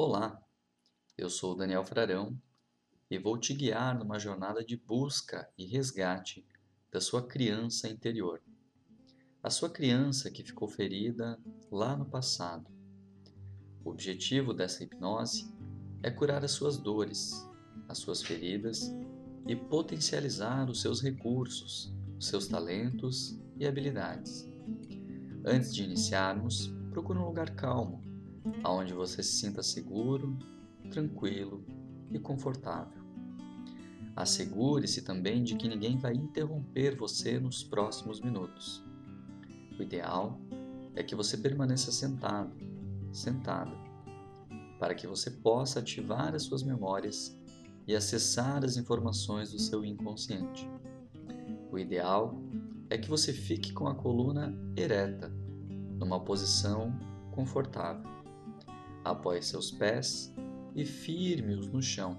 [0.00, 0.40] Olá,
[1.16, 2.40] eu sou Daniel Frarão
[3.10, 6.46] e vou te guiar numa jornada de busca e resgate
[6.88, 8.40] da sua criança interior.
[9.42, 11.36] A sua criança que ficou ferida
[11.68, 12.70] lá no passado.
[13.84, 15.52] O objetivo dessa hipnose
[16.00, 17.32] é curar as suas dores,
[17.88, 18.94] as suas feridas
[19.48, 24.48] e potencializar os seus recursos, os seus talentos e habilidades.
[25.44, 28.07] Antes de iniciarmos, procure um lugar calmo
[28.62, 30.36] aonde você se sinta seguro,
[30.90, 31.64] tranquilo
[32.10, 33.02] e confortável.
[34.16, 38.84] Assegure-se também de que ninguém vai interromper você nos próximos minutos.
[39.78, 40.40] O ideal
[40.96, 42.52] é que você permaneça sentado,
[43.12, 43.72] sentada,
[44.78, 47.38] para que você possa ativar as suas memórias
[47.86, 50.68] e acessar as informações do seu inconsciente.
[51.70, 52.34] O ideal
[52.90, 55.28] é que você fique com a coluna ereta,
[55.98, 56.92] numa posição
[57.30, 58.17] confortável.
[59.08, 60.30] Apoie seus pés
[60.74, 62.18] e firme-os no chão,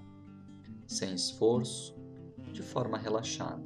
[0.87, 1.96] sem esforço,
[2.51, 3.63] de forma relaxada,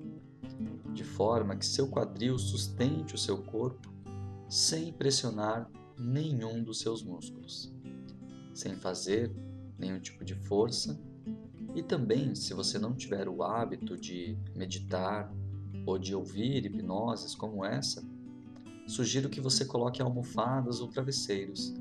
[0.93, 3.93] de forma que seu quadril sustente o seu corpo
[4.49, 7.73] sem pressionar nenhum dos seus músculos,
[8.53, 9.33] sem fazer
[9.80, 10.99] nenhum tipo de força.
[11.73, 15.33] E também, se você não tiver o hábito de meditar
[15.85, 18.03] ou de ouvir hipnoses como essa,
[18.85, 21.73] sugiro que você coloque almofadas ou travesseiros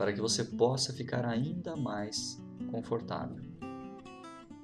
[0.00, 3.44] para que você possa ficar ainda mais confortável.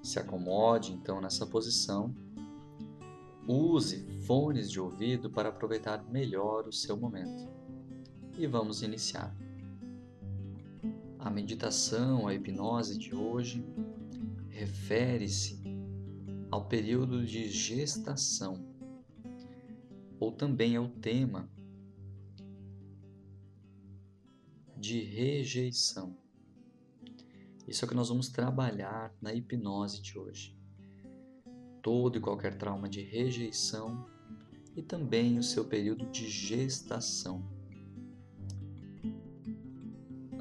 [0.03, 2.17] Se acomode então nessa posição.
[3.47, 7.51] Use fones de ouvido para aproveitar melhor o seu momento.
[8.39, 9.37] E vamos iniciar.
[11.19, 13.63] A meditação, a hipnose de hoje
[14.49, 15.63] refere-se
[16.51, 18.65] ao período de gestação,
[20.19, 21.47] ou também ao tema
[24.77, 26.17] de rejeição.
[27.67, 30.57] Isso é o que nós vamos trabalhar na hipnose de hoje.
[31.83, 34.07] Todo e qualquer trauma de rejeição
[34.77, 37.43] e também o seu período de gestação.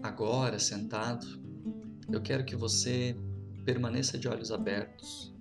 [0.03, 1.25] Agora, sentado,
[2.11, 3.17] eu quero que você
[3.63, 5.33] permaneça de olhos abertos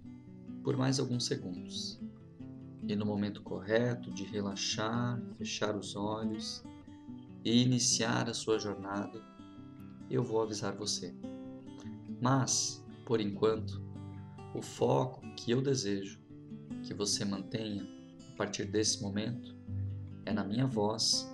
[0.63, 2.01] por mais alguns segundos.
[2.87, 6.65] E no momento correto de relaxar, fechar os olhos
[7.45, 9.23] e iniciar a sua jornada,
[10.11, 11.15] eu vou avisar você.
[12.21, 13.83] Mas, por enquanto,
[14.55, 16.19] o foco que eu desejo
[16.83, 17.87] que você mantenha
[18.33, 19.55] a partir desse momento
[20.25, 21.31] é na minha voz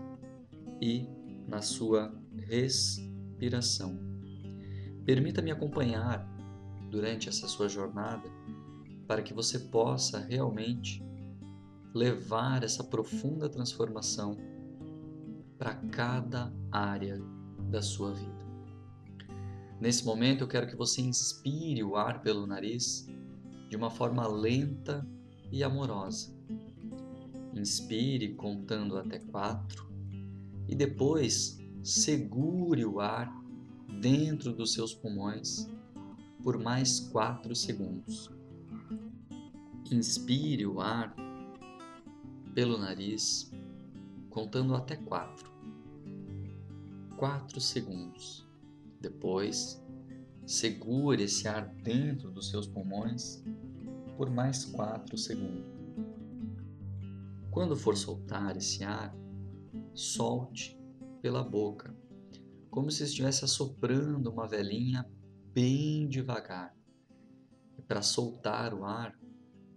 [0.80, 1.06] e
[1.46, 2.12] na sua
[2.48, 3.98] respiração.
[5.04, 6.26] Permita-me acompanhar
[6.90, 8.28] durante essa sua jornada
[9.06, 11.02] para que você possa realmente
[11.94, 14.36] levar essa profunda transformação
[15.60, 17.20] para cada área
[17.68, 18.46] da sua vida.
[19.78, 23.06] Nesse momento, eu quero que você inspire o ar pelo nariz
[23.68, 25.06] de uma forma lenta
[25.52, 26.34] e amorosa.
[27.52, 29.86] Inspire contando até quatro
[30.66, 33.30] e depois segure o ar
[34.00, 35.68] dentro dos seus pulmões
[36.42, 38.30] por mais quatro segundos.
[39.92, 41.14] Inspire o ar
[42.54, 43.50] pelo nariz
[44.30, 45.49] contando até quatro
[47.20, 48.48] quatro segundos.
[48.98, 49.78] Depois,
[50.46, 53.44] segure esse ar dentro dos seus pulmões
[54.16, 55.70] por mais quatro segundos.
[57.50, 59.14] Quando for soltar esse ar,
[59.92, 60.80] solte
[61.20, 61.94] pela boca,
[62.70, 65.06] como se estivesse assoprando uma velinha
[65.52, 66.74] bem devagar.
[67.76, 69.14] E para soltar o ar,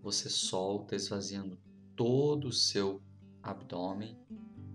[0.01, 1.59] você solta esvaziando
[1.93, 3.03] todo o seu
[3.41, 4.17] abdômen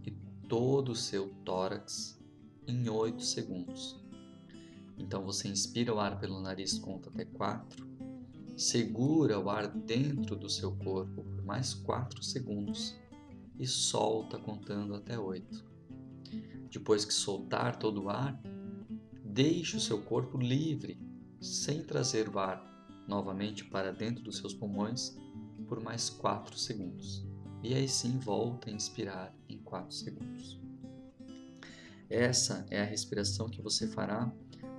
[0.05, 0.11] e
[0.47, 2.18] todo o seu tórax
[2.71, 3.97] em 8 segundos.
[4.99, 7.87] Então você inspira o ar pelo nariz, conta até 4,
[8.56, 12.97] segura o ar dentro do seu corpo por mais 4 segundos
[13.59, 15.65] e solta contando até 8.
[16.71, 18.41] Depois que soltar todo o ar,
[19.25, 21.01] deixe o seu corpo livre,
[21.41, 22.66] sem trazer o ar
[23.07, 25.16] novamente para dentro dos seus pulmões
[25.66, 27.25] por mais 4 segundos.
[27.63, 30.67] E aí sim volta a inspirar em 4 segundos.
[32.10, 34.33] Essa é a respiração que você fará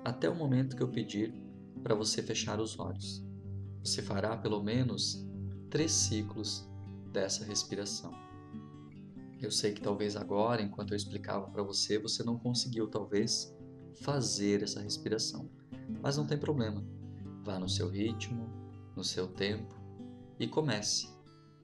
[0.04, 1.32] até o momento que eu pedir
[1.82, 3.24] para você fechar os olhos.
[3.84, 5.24] Você fará pelo menos
[5.68, 6.68] três ciclos
[7.12, 8.12] dessa respiração.
[9.40, 13.54] Eu sei que talvez agora, enquanto eu explicava para você, você não conseguiu talvez
[14.02, 15.48] fazer essa respiração,
[16.02, 16.84] mas não tem problema.
[17.42, 18.48] Vá no seu ritmo,
[18.96, 19.74] no seu tempo
[20.38, 21.08] e comece.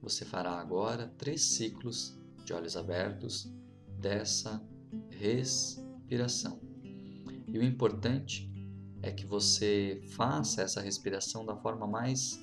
[0.01, 3.51] Você fará agora três ciclos de olhos abertos
[3.99, 4.76] dessa respiração.
[7.57, 8.51] E o importante
[9.01, 12.39] é que você faça essa respiração da forma mais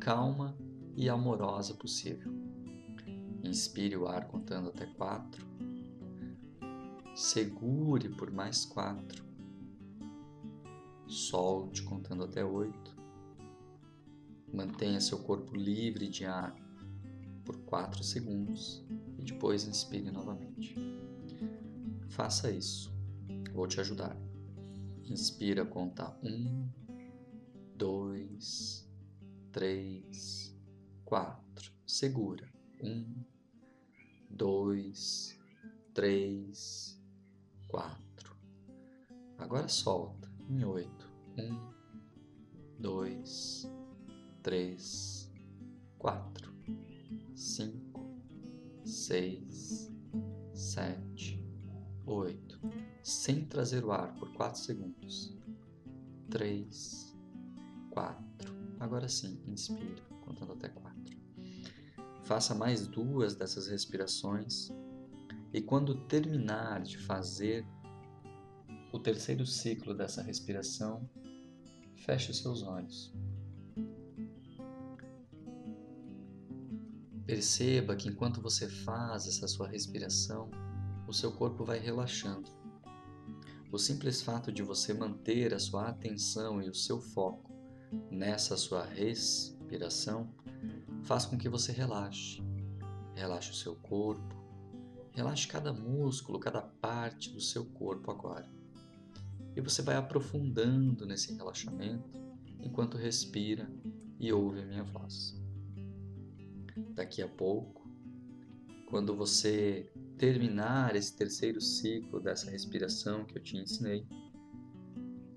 [0.00, 0.56] calma
[0.96, 2.32] e amorosa possível.
[3.44, 5.46] Inspire o ar contando até quatro.
[7.14, 9.24] Segure por mais quatro.
[11.06, 12.96] Solte contando até oito.
[14.52, 16.54] Mantenha seu corpo livre de ar
[17.44, 18.84] por quatro segundos
[19.18, 20.74] e depois inspire novamente.
[22.08, 22.92] Faça isso.
[23.52, 24.16] Vou te ajudar.
[25.04, 26.68] Inspira, conta um,
[27.76, 28.88] dois,
[29.52, 30.54] três,
[31.04, 31.72] quatro.
[31.86, 32.46] Segura.
[32.82, 33.24] Um,
[34.28, 35.38] dois,
[35.94, 37.00] três,
[37.68, 38.36] quatro.
[39.38, 41.10] Agora solta em oito.
[41.38, 41.72] Um,
[42.78, 43.70] dois,
[44.42, 45.30] três,
[45.98, 46.52] quatro,
[47.34, 48.20] cinco,
[48.84, 49.90] seis,
[50.52, 51.37] sete,
[52.10, 52.60] oito.
[53.02, 55.36] Sem trazer o ar por quatro segundos.
[56.30, 57.16] Três,
[57.90, 58.54] quatro.
[58.80, 61.16] Agora sim, inspira, contando até quatro.
[62.24, 64.68] Faça mais duas dessas respirações
[65.52, 67.66] e quando terminar de fazer
[68.92, 71.08] o terceiro ciclo dessa respiração,
[71.96, 73.14] feche os seus olhos.
[77.26, 80.50] Perceba que enquanto você faz essa sua respiração,
[81.08, 82.50] o seu corpo vai relaxando.
[83.72, 87.50] O simples fato de você manter a sua atenção e o seu foco
[88.10, 90.28] nessa sua respiração
[91.04, 92.42] faz com que você relaxe.
[93.14, 94.36] Relaxe o seu corpo,
[95.12, 98.48] relaxe cada músculo, cada parte do seu corpo agora.
[99.56, 102.20] E você vai aprofundando nesse relaxamento
[102.60, 103.66] enquanto respira
[104.20, 105.34] e ouve a minha voz.
[106.94, 107.87] Daqui a pouco,
[108.88, 114.06] quando você terminar esse terceiro ciclo dessa respiração que eu te ensinei,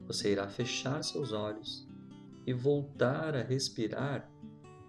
[0.08, 1.86] você irá fechar seus olhos
[2.48, 4.32] e voltar a respirar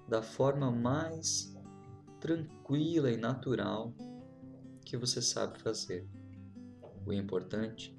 [0.08, 1.52] da forma mais
[2.20, 3.92] tranquila e natural
[4.84, 6.08] que você sabe fazer.
[7.04, 7.96] O importante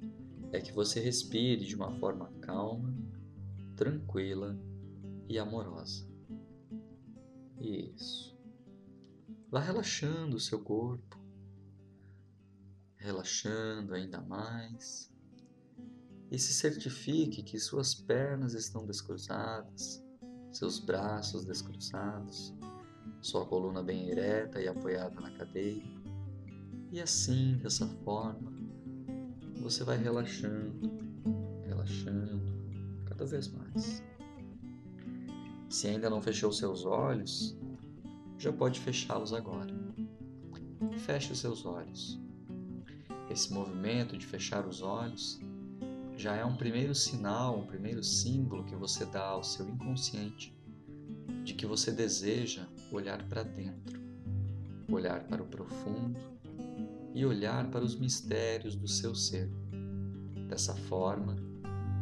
[0.50, 2.96] é que você respire de uma forma calma,
[3.76, 4.58] tranquila
[5.28, 6.08] e amorosa.
[7.60, 8.33] Isso.
[9.54, 11.16] Vá relaxando o seu corpo,
[12.96, 15.08] relaxando ainda mais.
[16.28, 20.04] E se certifique que suas pernas estão descruzadas,
[20.50, 22.52] seus braços descruzados,
[23.20, 25.86] sua coluna bem ereta e apoiada na cadeira.
[26.90, 28.52] E assim, dessa forma,
[29.62, 30.90] você vai relaxando,
[31.64, 32.42] relaxando
[33.04, 34.02] cada vez mais.
[35.68, 37.56] Se ainda não fechou seus olhos,
[38.38, 39.72] já pode fechá-los agora.
[40.98, 42.20] Feche os seus olhos.
[43.30, 45.40] Esse movimento de fechar os olhos
[46.16, 50.56] já é um primeiro sinal, um primeiro símbolo que você dá ao seu inconsciente
[51.42, 54.00] de que você deseja olhar para dentro,
[54.90, 56.18] olhar para o profundo
[57.14, 59.50] e olhar para os mistérios do seu ser.
[60.48, 61.36] Dessa forma,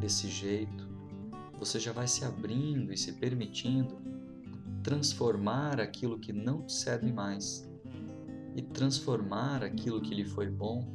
[0.00, 0.88] desse jeito,
[1.58, 3.96] você já vai se abrindo e se permitindo
[4.82, 7.68] transformar aquilo que não te serve mais
[8.54, 10.86] e transformar aquilo que lhe foi bom,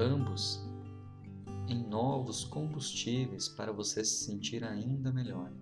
[0.00, 0.64] ambos
[1.68, 5.52] em novos combustíveis para você se sentir ainda melhor.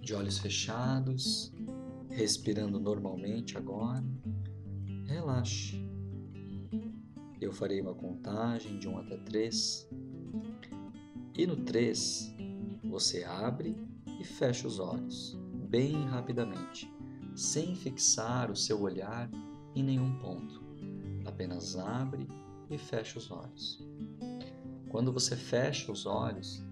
[0.00, 1.52] De olhos fechados,
[2.10, 4.04] respirando normalmente agora,
[5.06, 5.86] relaxe.
[7.40, 9.88] Eu farei uma contagem de 1 até 3.
[11.36, 12.34] E no 3,
[12.84, 13.76] você abre
[14.20, 15.38] e fecha os olhos,
[15.68, 16.92] bem rapidamente,
[17.34, 19.30] sem fixar o seu olhar
[19.74, 20.62] em nenhum ponto.
[21.24, 22.26] Apenas abre
[22.70, 23.86] e fecha os olhos.
[24.88, 26.64] Quando você fecha os olhos,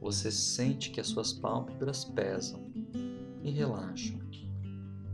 [0.00, 2.70] você sente que as suas pálpebras pesam
[3.42, 4.24] e relaxam.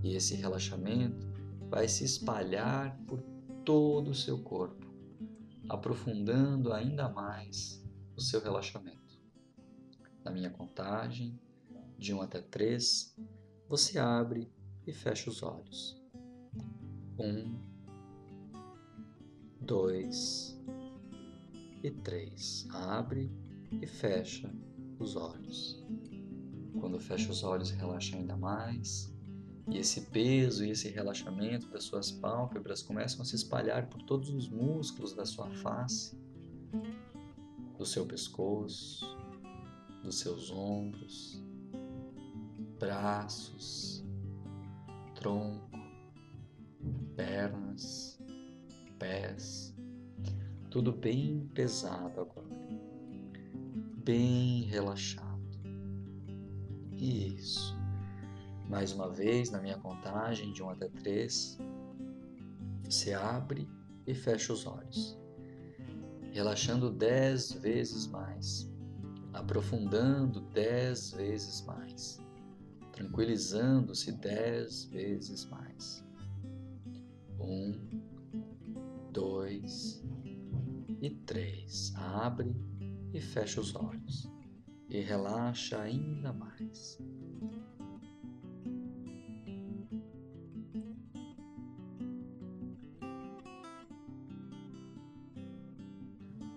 [0.03, 1.27] E esse relaxamento
[1.69, 3.23] vai se espalhar por
[3.65, 4.87] todo o seu corpo,
[5.69, 7.85] aprofundando ainda mais
[8.17, 9.21] o seu relaxamento.
[10.25, 11.39] Na minha contagem,
[12.01, 13.15] de 1 até 3,
[13.69, 14.51] você abre
[14.87, 16.03] e fecha os olhos.
[17.19, 17.61] 1,
[19.61, 20.59] 2,
[21.85, 22.67] e três.
[22.71, 23.31] Abre
[23.71, 24.51] e fecha
[24.99, 25.85] os olhos.
[26.81, 29.15] Quando fecha os olhos, relaxa ainda mais.
[29.71, 34.31] E esse peso e esse relaxamento das suas pálpebras começam a se espalhar por todos
[34.31, 36.19] os músculos da sua face,
[37.77, 39.07] do seu pescoço,
[40.03, 41.43] dos seus ombros,
[42.81, 44.05] braços,
[45.15, 45.71] tronco,
[47.15, 48.19] pernas,
[48.99, 49.71] pés
[50.71, 52.47] tudo bem pesado agora.
[54.05, 55.29] bem relaxado.
[56.93, 57.77] Isso.
[58.69, 61.59] Mais uma vez, na minha contagem de 1 até 3,
[62.85, 63.69] você abre
[64.07, 65.19] e fecha os olhos,
[66.31, 68.73] relaxando 10 vezes mais,
[69.33, 72.21] aprofundando 10 vezes mais,
[73.01, 76.05] tranquilizando-se 10 vezes mais.
[77.41, 77.73] Um,
[79.11, 80.05] dois
[81.01, 81.95] e três.
[81.97, 82.55] Abre
[83.15, 84.31] e fecha os olhos
[84.91, 86.99] e relaxa ainda mais.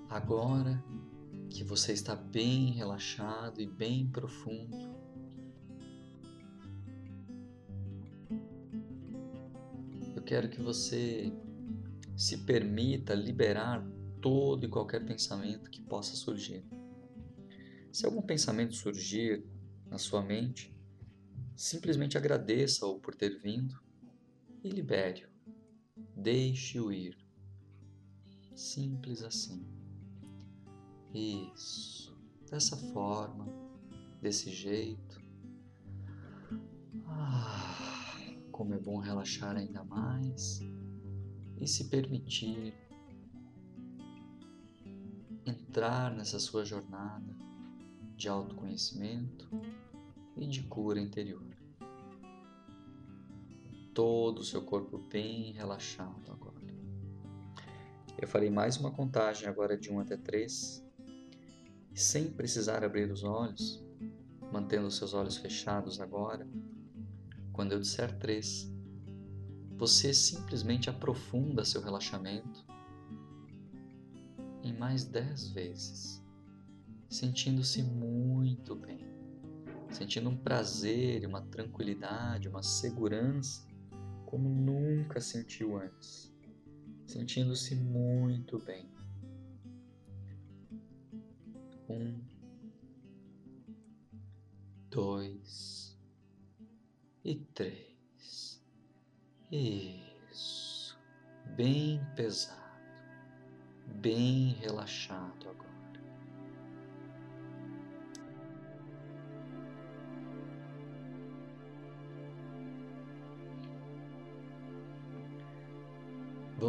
[0.10, 0.84] Agora
[1.50, 4.93] que você está bem relaxado e bem profundo,
[10.34, 11.32] quero que você
[12.18, 13.88] se permita liberar
[14.20, 16.66] todo e qualquer pensamento que possa surgir.
[17.92, 19.46] Se algum pensamento surgir
[19.86, 20.76] na sua mente,
[21.56, 23.80] simplesmente agradeça-o por ter vindo
[24.64, 25.30] e libere-o.
[26.20, 27.16] Deixe-o ir.
[28.56, 29.64] Simples assim.
[31.14, 32.18] Isso.
[32.50, 33.46] Dessa forma,
[34.20, 35.22] desse jeito.
[37.06, 37.93] Ah,
[38.54, 40.62] como é bom relaxar ainda mais
[41.60, 42.74] e se permitir
[45.44, 47.36] entrar nessa sua jornada
[48.16, 49.50] de autoconhecimento
[50.38, 51.44] e de cura interior.
[53.94, 56.54] Todo o seu corpo bem relaxado agora.
[58.18, 60.86] Eu farei mais uma contagem agora de 1 até 3,
[61.92, 63.84] e sem precisar abrir os olhos,
[64.52, 66.48] mantendo seus olhos fechados agora.
[67.54, 68.70] Quando eu disser 3,
[69.78, 72.66] você simplesmente aprofunda seu relaxamento
[74.64, 76.24] em mais 10 vezes
[77.14, 78.98] sentindo-se muito bem,
[79.92, 83.68] sentindo um prazer, uma tranquilidade, uma segurança
[84.26, 86.34] como nunca sentiu antes,
[87.06, 88.90] sentindo-se muito bem.
[91.88, 92.20] Um,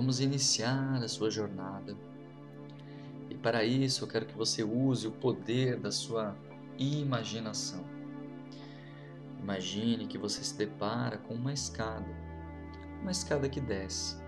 [0.05, 1.97] Vamos iniciar a sua jornada.
[3.31, 6.37] E para isso eu quero que você use o poder da sua
[6.77, 7.83] imaginação.
[9.41, 12.07] Imagine que você se depara com uma escada,
[13.01, 14.19] uma escada que desce.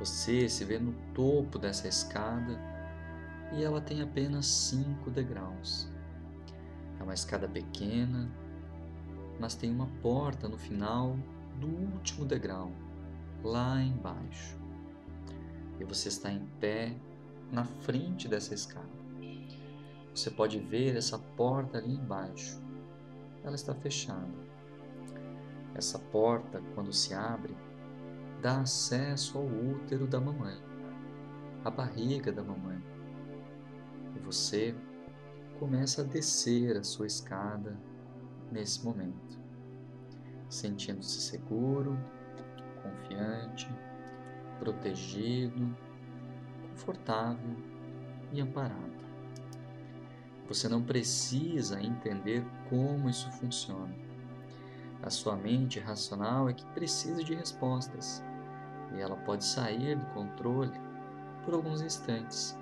[0.00, 2.60] Você se vê no topo dessa escada
[3.52, 5.88] e ela tem apenas cinco degraus.
[6.98, 8.28] É uma escada pequena,
[9.38, 11.16] mas tem uma porta no final
[11.60, 12.72] do último degrau
[13.44, 14.63] lá embaixo.
[15.78, 16.94] E você está em pé
[17.50, 18.88] na frente dessa escada.
[20.14, 22.62] Você pode ver essa porta ali embaixo.
[23.42, 24.32] Ela está fechada.
[25.74, 27.56] Essa porta, quando se abre,
[28.40, 30.56] dá acesso ao útero da mamãe,
[31.64, 32.80] à barriga da mamãe.
[34.14, 34.74] E você
[35.58, 37.76] começa a descer a sua escada
[38.52, 39.40] nesse momento,
[40.48, 41.98] sentindo-se seguro
[42.82, 43.68] confiante,
[44.58, 45.76] protegido,
[46.70, 47.56] confortável
[48.32, 49.04] e amparado.
[50.48, 53.94] Você não precisa entender como isso funciona.
[55.02, 58.22] A sua mente racional é que precisa de respostas
[58.94, 60.72] e ela pode sair do controle
[61.44, 62.56] por alguns instantes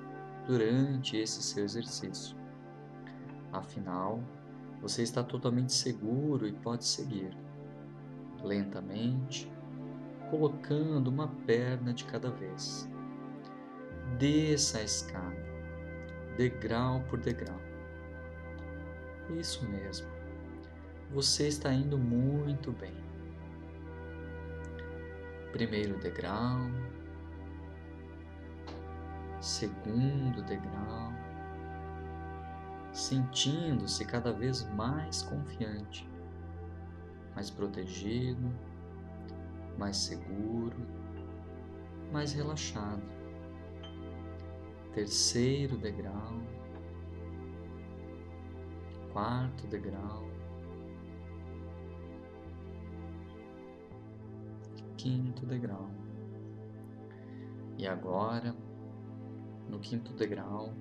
[0.46, 2.37] durante esse seu exercício.
[3.52, 4.22] Afinal,
[4.80, 7.37] você está totalmente seguro e pode seguir
[8.42, 9.51] lentamente
[10.32, 12.88] colocando uma perna de cada vez.
[14.18, 15.36] Desça a escada,
[16.38, 17.60] degrau por degrau.
[19.38, 20.08] Isso mesmo,
[21.10, 22.96] você está indo muito bem.
[25.52, 26.60] Primeiro degrau,
[29.38, 31.12] segundo degrau,
[32.90, 36.08] sentindo-se cada vez mais confiante,
[37.34, 38.50] mais protegido
[39.82, 40.76] mais seguro,
[42.12, 43.02] mais relaxado.
[44.94, 46.40] Terceiro degrau,
[49.12, 50.22] quarto degrau,
[54.96, 55.90] quinto degrau.
[57.76, 58.54] E agora,
[59.68, 60.72] no quinto degrau,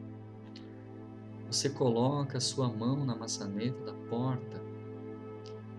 [1.47, 4.61] Você coloca a sua mão na maçaneta da porta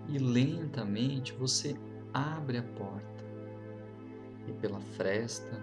[0.07, 1.75] e lentamente você
[2.13, 3.12] abre a porta.
[4.53, 5.63] E pela fresta,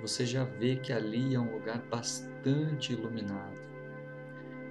[0.00, 3.58] você já vê que ali é um lugar bastante iluminado,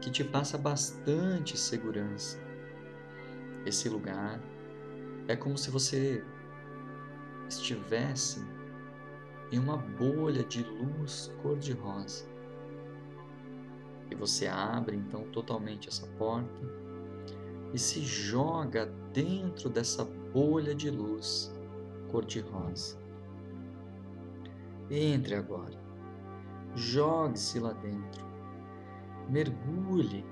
[0.01, 2.39] que te passa bastante segurança.
[3.65, 4.41] Esse lugar
[5.27, 6.23] é como se você
[7.47, 8.43] estivesse
[9.51, 12.25] em uma bolha de luz cor-de-rosa.
[14.09, 16.61] E você abre então totalmente essa porta
[17.73, 21.53] e se joga dentro dessa bolha de luz
[22.11, 23.02] cor-de-rosa.
[24.95, 25.75] Entre agora,
[26.75, 28.23] jogue-se lá dentro,
[29.27, 30.23] mergulhe,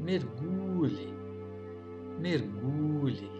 [0.00, 1.14] mergulhe,
[2.18, 3.30] mergulhe.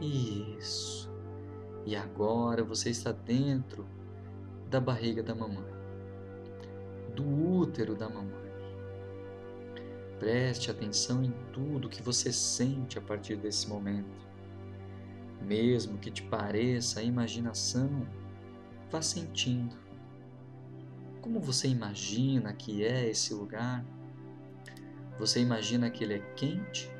[0.00, 1.12] Isso.
[1.84, 3.84] E agora você está dentro
[4.70, 5.66] da barriga da mamãe,
[7.12, 7.24] do
[7.58, 8.52] útero da mamãe.
[10.20, 14.28] Preste atenção em tudo que você sente a partir desse momento.
[15.42, 18.06] Mesmo que te pareça a imaginação,
[18.90, 19.76] vá sentindo.
[21.20, 23.84] Como você imagina que é esse lugar?
[25.18, 26.90] Você imagina que ele é quente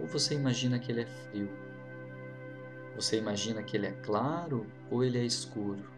[0.00, 1.50] ou você imagina que ele é frio?
[2.96, 5.88] Você imagina que ele é claro ou ele é escuro?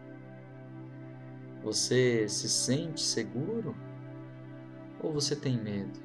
[1.62, 3.74] Você se sente seguro
[5.00, 6.00] ou você tem medo?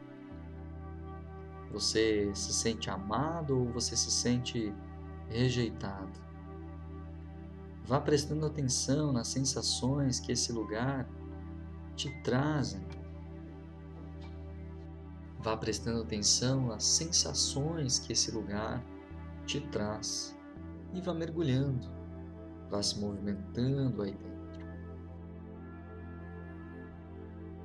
[1.71, 4.73] Você se sente amado ou você se sente
[5.29, 6.26] rejeitado?
[7.87, 11.09] Vá prestando atenção nas sensações que esse lugar
[11.95, 12.85] te trazem.
[15.39, 18.83] Vá prestando atenção nas sensações que esse lugar
[19.45, 20.37] te traz
[20.93, 21.87] e vá mergulhando,
[22.69, 24.67] vá se movimentando aí dentro.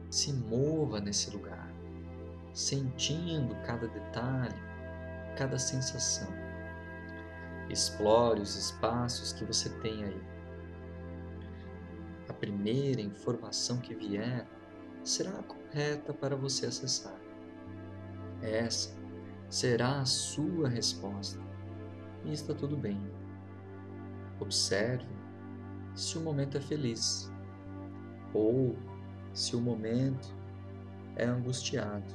[0.09, 1.69] Se mova nesse lugar,
[2.52, 4.55] sentindo cada detalhe,
[5.37, 6.42] cada sensação.
[7.73, 10.23] Explore os espaços que você tem aí.
[12.28, 14.47] A primeira informação que vier
[15.02, 17.19] será a correta para você acessar.
[18.43, 18.95] Essa
[19.49, 21.41] será a sua resposta
[22.26, 23.00] e está tudo bem.
[24.39, 25.08] Observe
[25.95, 27.32] se o momento é feliz
[28.35, 28.76] ou
[29.32, 30.28] se o momento
[31.17, 32.15] é angustiado,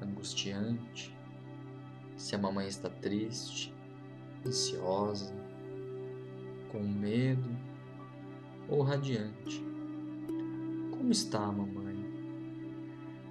[0.00, 1.16] angustiante,
[2.16, 3.76] se a mamãe está triste,
[4.46, 5.34] ansiosa,
[6.70, 7.48] com medo
[8.68, 9.64] ou radiante.
[10.90, 12.04] Como está a mamãe?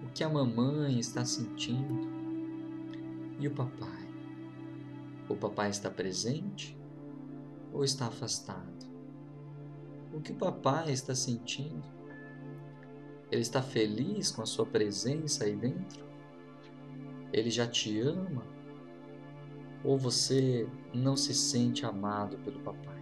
[0.04, 2.08] O que a mamãe está sentindo?
[3.40, 4.08] E o papai?
[5.30, 6.78] O papai está presente
[7.72, 8.88] ou está afastado?
[10.14, 11.84] O que o papai está sentindo?
[13.30, 16.04] Ele está feliz com a sua presença aí dentro?
[17.32, 18.57] Ele já te ama?
[19.84, 22.98] Ou você não se sente amado pelo papai?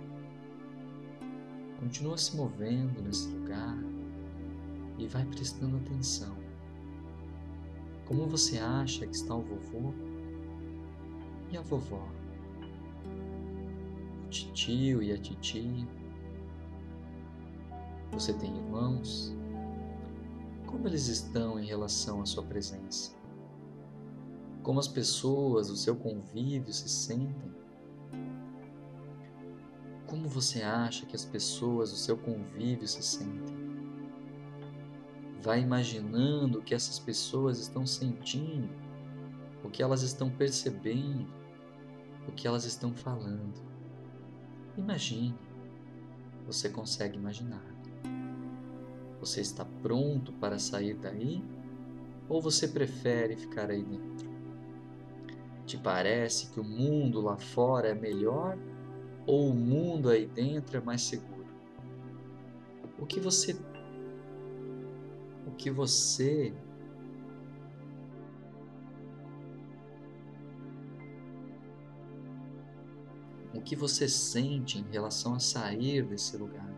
[1.79, 3.77] Continua se movendo nesse lugar
[4.97, 6.35] e vai prestando atenção.
[8.05, 9.93] Como você acha que está o vovô
[11.51, 12.07] e a vovó?
[14.25, 15.87] O tio e a titia?
[18.11, 19.33] Você tem irmãos?
[20.67, 23.14] Como eles estão em relação à sua presença?
[24.65, 27.53] Como as pessoas do seu convívio se sentem?
[30.07, 33.55] Como você acha que as pessoas do seu convívio se sentem?
[35.39, 38.67] Vai imaginando o que essas pessoas estão sentindo,
[39.63, 41.31] o que elas estão percebendo,
[42.27, 43.61] o que elas estão falando.
[44.75, 45.37] Imagine.
[46.47, 47.63] Você consegue imaginar.
[49.19, 51.43] Você está pronto para sair daí
[52.27, 54.24] ou você prefere ficar aí dentro?
[55.65, 58.57] Te parece que o mundo lá fora é melhor
[59.25, 61.45] ou o mundo aí dentro é mais seguro?
[62.99, 63.57] O que você
[65.47, 66.53] o que você
[73.55, 76.69] o que você sente em relação a sair desse lugar.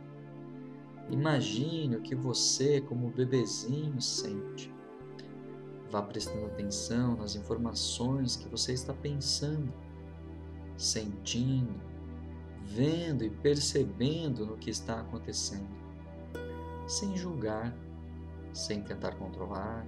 [1.10, 4.77] Imagine o que você, como bebezinho, sente.
[5.89, 9.73] Vá prestando atenção nas informações que você está pensando,
[10.76, 11.73] sentindo,
[12.65, 15.69] vendo e percebendo no que está acontecendo,
[16.86, 17.73] sem julgar,
[18.54, 19.88] sem tentar controlar.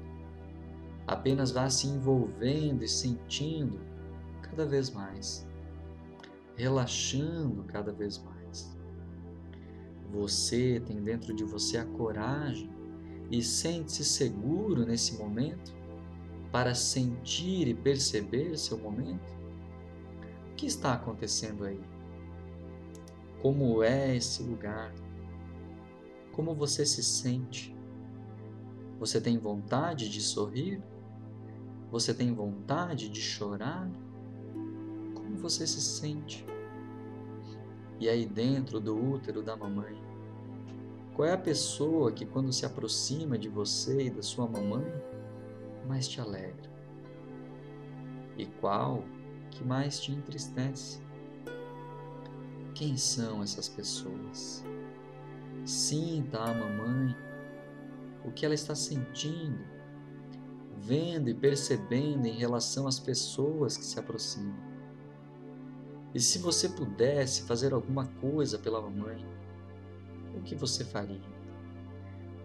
[1.05, 3.81] Apenas vá se envolvendo e sentindo
[4.41, 5.45] cada vez mais,
[6.55, 8.77] relaxando cada vez mais.
[10.12, 12.69] Você tem dentro de você a coragem
[13.29, 15.78] e sente-se seguro nesse momento
[16.51, 19.38] para sentir e perceber seu momento?
[20.51, 21.79] O que está acontecendo aí?
[23.41, 24.93] Como é esse lugar?
[26.33, 27.75] Como você se sente?
[28.99, 30.81] Você tem vontade de sorrir?
[31.91, 33.89] Você tem vontade de chorar?
[35.15, 36.45] Como você se sente?
[37.99, 39.97] E aí dentro do útero da mamãe,
[41.15, 44.85] qual é a pessoa que quando se aproxima de você e da sua mamãe,
[45.89, 46.69] mais te alegra?
[48.38, 49.04] E qual
[49.49, 51.02] que mais te entristece?
[52.75, 54.63] Quem são essas pessoas?
[55.65, 57.15] Sinta a mamãe
[58.23, 59.65] o que ela está sentindo,
[60.78, 64.56] vendo e percebendo em relação às pessoas que se aproximam.
[66.13, 69.25] E se você pudesse fazer alguma coisa pela mamãe,
[70.36, 71.39] o que você faria?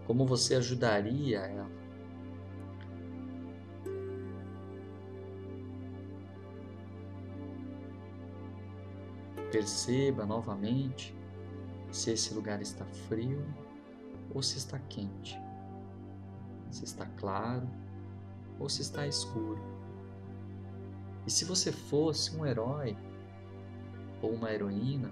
[0.07, 1.84] Como você ajudaria ela?
[9.55, 11.15] Perceba novamente
[11.89, 13.41] se esse lugar está frio
[14.33, 15.39] ou se está quente
[16.75, 17.65] se está claro
[18.59, 19.61] ou se está escuro.
[21.25, 22.97] E se você fosse um herói
[24.21, 25.09] ou uma heroína,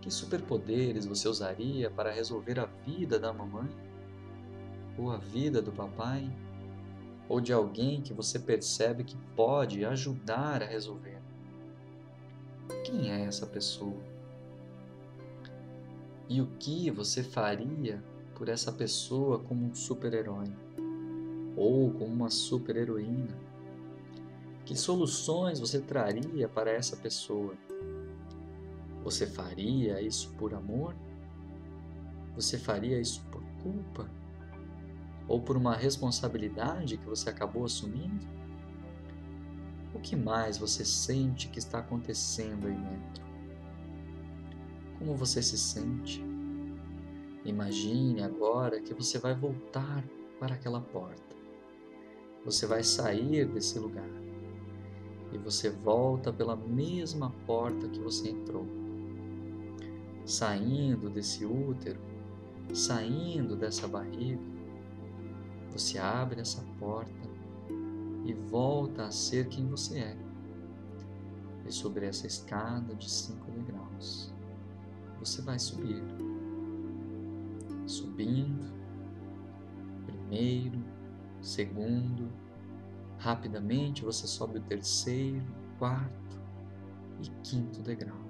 [0.00, 3.70] que superpoderes você usaria para resolver a vida da mamãe?
[4.98, 6.28] Ou a vida do papai?
[7.28, 11.11] Ou de alguém que você percebe que pode ajudar a resolver?
[12.84, 14.00] Quem é essa pessoa?
[16.28, 18.02] E o que você faria
[18.34, 20.46] por essa pessoa como um super-herói
[21.56, 23.36] ou como uma super-heroína?
[24.64, 27.54] Que soluções você traria para essa pessoa?
[29.04, 30.94] Você faria isso por amor?
[32.34, 34.08] Você faria isso por culpa?
[35.28, 38.26] Ou por uma responsabilidade que você acabou assumindo?
[39.94, 43.24] O que mais você sente que está acontecendo aí dentro?
[44.98, 46.24] Como você se sente?
[47.44, 50.04] Imagine agora que você vai voltar
[50.38, 51.36] para aquela porta.
[52.44, 54.08] Você vai sair desse lugar
[55.32, 58.66] e você volta pela mesma porta que você entrou.
[60.24, 62.00] Saindo desse útero,
[62.72, 64.40] saindo dessa barriga,
[65.70, 67.31] você abre essa porta
[68.24, 70.16] e volta a ser quem você é.
[71.66, 74.32] E sobre essa escada de cinco degraus,
[75.18, 76.02] você vai subir
[77.86, 78.72] subindo,
[80.06, 80.82] primeiro,
[81.40, 82.30] segundo,
[83.18, 85.44] rapidamente você sobe o terceiro,
[85.78, 86.40] quarto
[87.20, 88.20] e quinto degrau.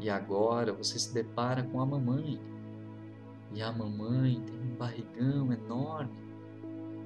[0.00, 2.40] E agora você se depara com a mamãe.
[3.52, 6.23] E a mamãe tem um barrigão enorme.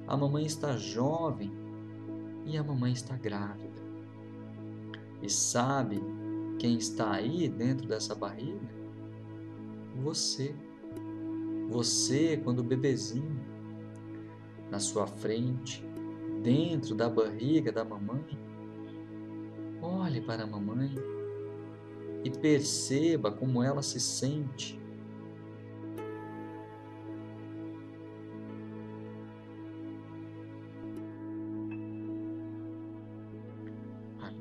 [0.09, 1.51] A mamãe está jovem
[2.43, 3.79] e a mamãe está grávida.
[5.21, 6.01] E sabe
[6.57, 8.67] quem está aí dentro dessa barriga?
[10.01, 10.55] Você.
[11.69, 13.39] Você, quando bebezinho,
[14.71, 15.85] na sua frente,
[16.41, 18.25] dentro da barriga da mamãe,
[19.79, 20.89] olhe para a mamãe
[22.23, 24.78] e perceba como ela se sente.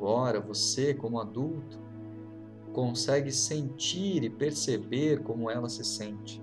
[0.08, 1.78] Agora você, como adulto,
[2.72, 6.42] consegue sentir e perceber como ela se sente.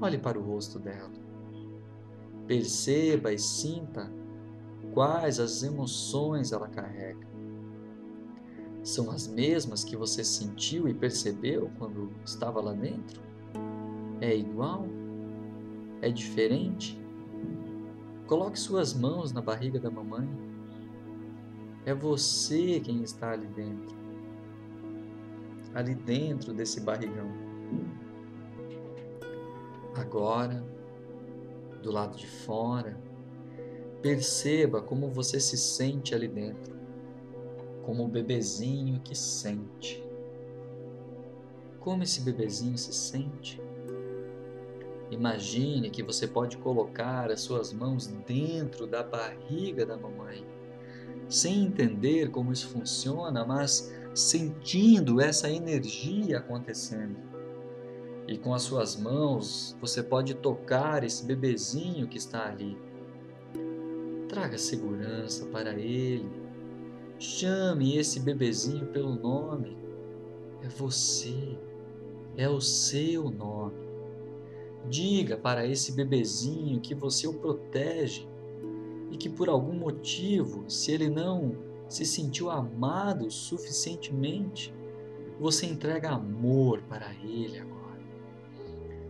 [0.00, 1.12] Olhe para o rosto dela.
[2.46, 4.10] Perceba e sinta
[4.94, 7.28] quais as emoções ela carrega.
[8.82, 13.20] São as mesmas que você sentiu e percebeu quando estava lá dentro?
[14.22, 14.86] É igual?
[16.00, 16.98] É diferente?
[18.26, 20.43] Coloque suas mãos na barriga da mamãe.
[21.86, 23.96] É você quem está ali dentro.
[25.74, 27.30] Ali dentro desse barrigão.
[29.94, 30.64] Agora,
[31.82, 32.98] do lado de fora,
[34.00, 36.74] perceba como você se sente ali dentro,
[37.84, 40.02] como o bebezinho que sente.
[41.80, 43.62] Como esse bebezinho se sente?
[45.10, 50.44] Imagine que você pode colocar as suas mãos dentro da barriga da mamãe,
[51.28, 57.34] sem entender como isso funciona, mas sentindo essa energia acontecendo
[58.26, 62.76] e com as suas mãos você pode tocar esse bebezinho que está ali.
[64.28, 66.28] Traga segurança para ele.
[67.18, 69.76] Chame esse bebezinho pelo nome.
[70.62, 71.58] É você.
[72.36, 73.84] É o seu nome.
[74.88, 78.26] Diga para esse bebezinho que você o protege
[79.14, 81.54] e que por algum motivo, se ele não
[81.88, 84.74] se sentiu amado suficientemente,
[85.38, 88.02] você entrega amor para ele agora.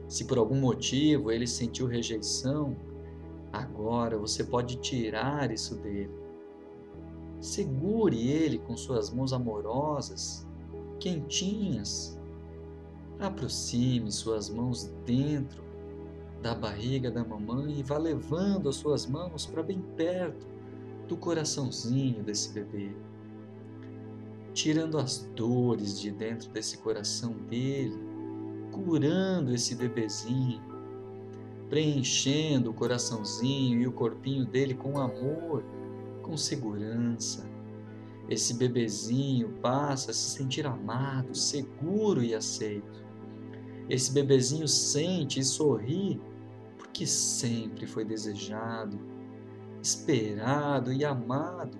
[0.06, 2.76] Se por algum motivo ele sentiu rejeição,
[3.50, 6.12] agora você pode tirar isso dele.
[7.40, 10.46] Segure ele com suas mãos amorosas,
[11.00, 12.20] quentinhas.
[13.18, 15.63] Aproxime suas mãos dentro
[16.44, 20.46] da barriga da mamãe e vá levando as suas mãos para bem perto
[21.08, 22.94] do coraçãozinho desse bebê,
[24.52, 27.98] tirando as dores de dentro desse coração dele,
[28.70, 30.60] curando esse bebezinho,
[31.70, 35.64] preenchendo o coraçãozinho e o corpinho dele com amor,
[36.20, 37.48] com segurança.
[38.28, 43.02] Esse bebezinho passa a se sentir amado, seguro e aceito.
[43.88, 46.20] Esse bebezinho sente e sorri
[46.94, 48.98] que sempre foi desejado,
[49.82, 51.76] esperado e amado.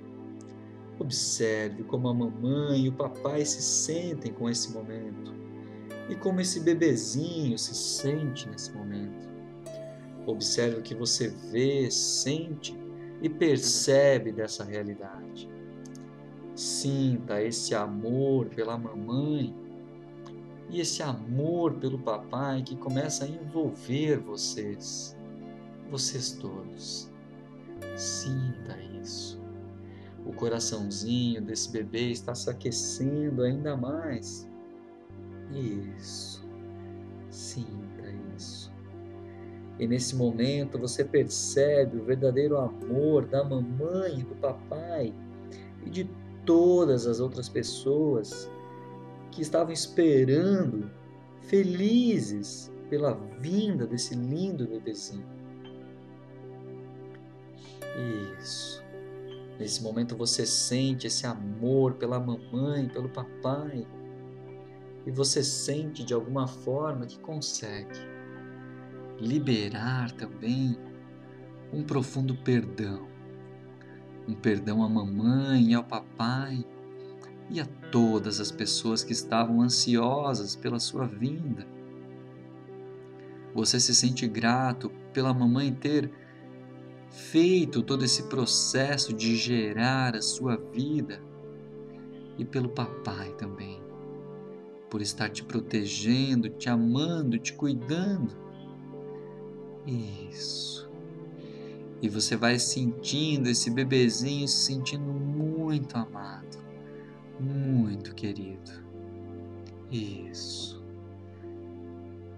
[0.98, 5.32] Observe como a mamãe e o papai se sentem com esse momento
[6.08, 9.28] e como esse bebezinho se sente nesse momento.
[10.26, 12.76] Observe o que você vê, sente
[13.22, 15.48] e percebe dessa realidade.
[16.54, 19.54] Sinta esse amor pela mamãe
[20.70, 25.16] e esse amor pelo papai que começa a envolver vocês,
[25.90, 27.10] vocês todos.
[27.96, 29.40] Sinta isso.
[30.24, 34.48] O coraçãozinho desse bebê está se aquecendo ainda mais.
[35.52, 36.42] Isso.
[37.28, 38.72] Sinta isso.
[39.78, 45.12] E nesse momento você percebe o verdadeiro amor da mamãe do papai
[45.84, 46.08] e de
[46.46, 48.50] todas as outras pessoas
[49.34, 50.88] que estavam esperando,
[51.42, 55.26] felizes pela vinda desse lindo bebezinho.
[58.38, 58.82] Isso.
[59.58, 63.86] Nesse momento você sente esse amor pela mamãe, pelo papai.
[65.04, 67.98] E você sente de alguma forma que consegue
[69.18, 70.78] liberar também
[71.72, 73.08] um profundo perdão.
[74.28, 76.64] Um perdão à mamãe e ao papai
[77.50, 81.66] e a todas as pessoas que estavam ansiosas pela sua vinda.
[83.54, 86.10] Você se sente grato pela mamãe ter
[87.10, 91.22] feito todo esse processo de gerar a sua vida
[92.36, 93.80] e pelo papai também,
[94.90, 98.34] por estar te protegendo, te amando, te cuidando.
[99.86, 100.90] Isso.
[102.02, 106.64] E você vai sentindo esse bebezinho se sentindo muito amado
[107.44, 108.70] muito querido.
[109.90, 110.82] Isso.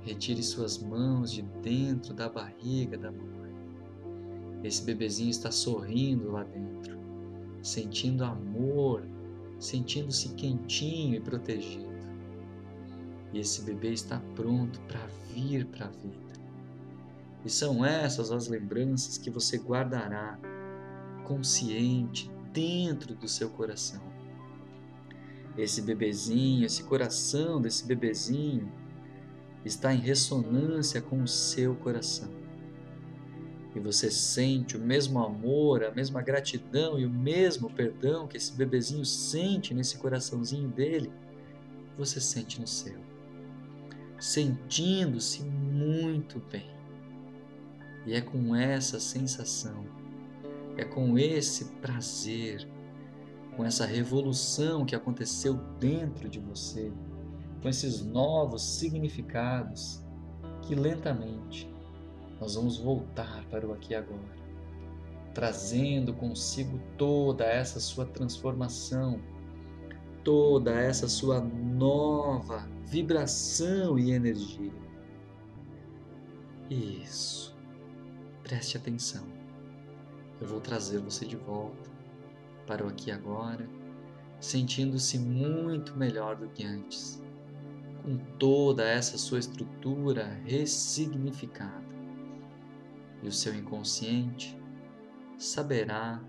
[0.02, 3.54] Retire suas mãos de dentro da barriga da mamãe.
[4.62, 6.98] Esse bebezinho está sorrindo lá dentro,
[7.62, 9.02] sentindo amor,
[9.58, 11.86] sentindo-se quentinho e protegido.
[13.32, 16.36] E esse bebê está pronto para vir para a vida.
[17.44, 20.38] E são essas as lembranças que você guardará
[21.24, 24.15] consciente dentro do seu coração
[25.56, 28.70] esse bebezinho, esse coração desse bebezinho
[29.64, 32.30] está em ressonância com o seu coração.
[33.74, 38.52] E você sente o mesmo amor, a mesma gratidão e o mesmo perdão que esse
[38.52, 41.10] bebezinho sente nesse coraçãozinho dele,
[41.96, 42.98] você sente no seu.
[44.18, 46.70] Sentindo-se muito bem.
[48.06, 49.84] E é com essa sensação,
[50.76, 52.66] é com esse prazer,
[53.56, 56.92] com essa revolução que aconteceu dentro de você,
[57.62, 60.04] com esses novos significados,
[60.62, 61.72] que lentamente
[62.38, 64.36] nós vamos voltar para o aqui e agora,
[65.32, 69.20] trazendo consigo toda essa sua transformação,
[70.22, 74.72] toda essa sua nova vibração e energia.
[76.68, 77.56] Isso.
[78.42, 79.24] Preste atenção.
[80.40, 81.95] Eu vou trazer você de volta
[82.66, 83.68] para o aqui e agora,
[84.40, 87.22] sentindo-se muito melhor do que antes,
[88.02, 91.86] com toda essa sua estrutura ressignificada.
[93.22, 94.58] E o seu inconsciente
[95.38, 96.22] saberá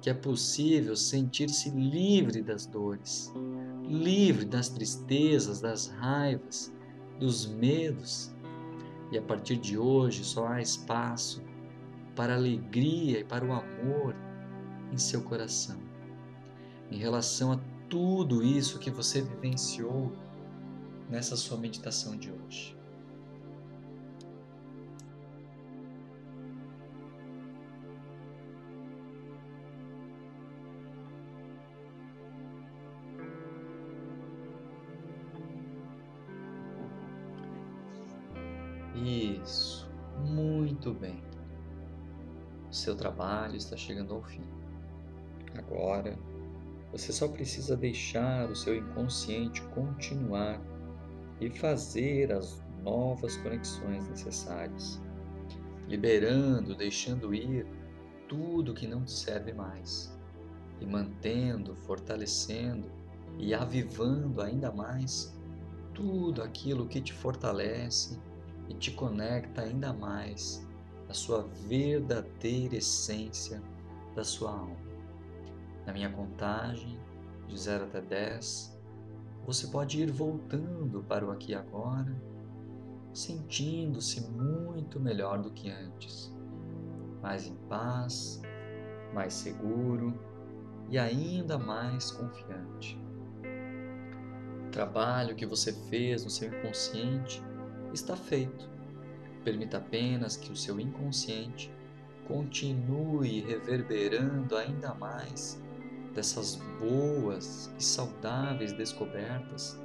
[0.00, 3.32] que é possível sentir-se livre das dores,
[3.84, 6.72] livre das tristezas, das raivas,
[7.18, 8.34] dos medos.
[9.10, 11.42] E a partir de hoje só há espaço
[12.14, 14.14] para a alegria e para o amor
[14.92, 15.78] em seu coração.
[16.90, 20.12] Em relação a tudo isso que você vivenciou
[21.08, 22.76] nessa sua meditação de hoje.
[38.94, 39.88] Isso,
[40.24, 41.22] muito bem.
[42.68, 44.42] O seu trabalho está chegando ao fim.
[45.66, 46.16] Agora,
[46.92, 50.60] você só precisa deixar o seu inconsciente continuar
[51.40, 55.00] e fazer as novas conexões necessárias,
[55.88, 57.66] liberando, deixando ir
[58.28, 60.16] tudo que não te serve mais
[60.80, 62.90] e mantendo, fortalecendo
[63.38, 65.36] e avivando ainda mais
[65.92, 68.18] tudo aquilo que te fortalece
[68.68, 70.66] e te conecta ainda mais
[71.08, 73.62] à sua verdadeira essência
[74.14, 74.85] da sua alma.
[75.86, 76.98] Na minha contagem,
[77.46, 78.76] de 0 até 10,
[79.46, 82.12] você pode ir voltando para o aqui e agora,
[83.14, 86.34] sentindo-se muito melhor do que antes,
[87.22, 88.42] mais em paz,
[89.14, 90.12] mais seguro
[90.90, 93.00] e ainda mais confiante.
[94.66, 97.40] O trabalho que você fez no seu inconsciente
[97.94, 98.68] está feito.
[99.44, 101.72] Permita apenas que o seu inconsciente
[102.26, 105.64] continue reverberando ainda mais
[106.16, 109.78] dessas boas e saudáveis descobertas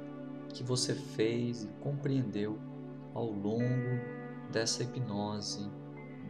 [0.48, 2.58] que você fez e compreendeu
[3.14, 4.00] ao longo
[4.50, 5.70] dessa hipnose,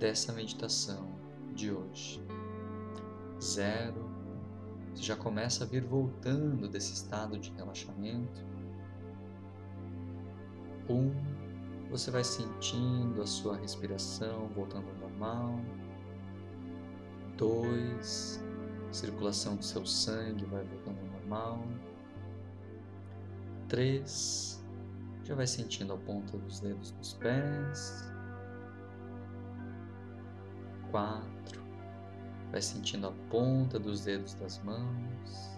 [0.01, 1.09] dessa meditação
[1.55, 2.21] de hoje.
[3.41, 4.11] Zero,
[4.93, 8.45] você já começa a vir voltando desse estado de relaxamento.
[10.91, 11.13] Um,
[11.91, 15.61] você vai sentindo a sua respiração voltando ao normal.
[17.37, 18.43] Dois,
[18.93, 21.67] circulação do seu sangue vai voltando ao normal.
[23.69, 24.63] Três,
[25.25, 28.11] já vai sentindo a ponta dos dedos dos pés.
[30.91, 31.63] Quatro,
[32.51, 35.53] vai sentindo a ponta dos dedos das mãos.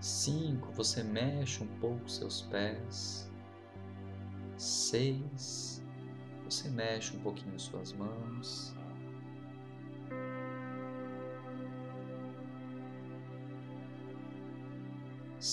[0.00, 3.30] Cinco, você mexe um pouco seus pés.
[4.58, 5.82] Seis,
[6.44, 8.74] você mexe um pouquinho suas mãos.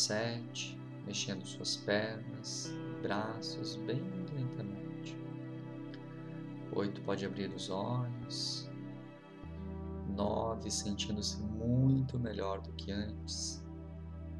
[0.09, 4.01] Sete, mexendo suas pernas, braços bem
[4.33, 5.15] lentamente.
[6.75, 8.67] Oito, pode abrir os olhos.
[10.17, 13.63] Nove, sentindo-se muito melhor do que antes,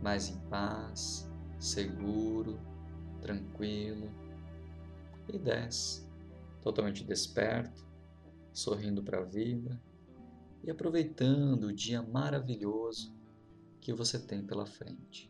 [0.01, 1.29] mais em paz,
[1.59, 2.59] seguro,
[3.21, 4.09] tranquilo.
[5.31, 6.03] E dez,
[6.63, 7.85] totalmente desperto,
[8.51, 9.79] sorrindo para a vida
[10.63, 13.13] e aproveitando o dia maravilhoso
[13.79, 15.29] que você tem pela frente.